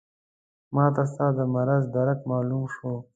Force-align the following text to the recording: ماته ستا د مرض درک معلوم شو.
ماته 0.73 1.03
ستا 1.11 1.27
د 1.37 1.39
مرض 1.53 1.83
درک 1.95 2.19
معلوم 2.29 2.63
شو. 2.75 2.93